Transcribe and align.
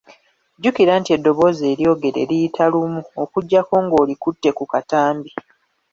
Jjukira 0.57 0.93
nti 0.99 1.09
eddoboozi 1.17 1.63
eryogere 1.73 2.21
liyita 2.29 2.63
lumu, 2.71 3.01
okuggyako 3.23 3.75
ng’olikutte 3.85 4.49
ku 4.57 4.63
katambi. 4.71 5.31